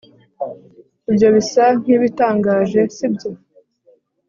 [1.09, 3.29] ibyo bisa nkibitangaje, sibyo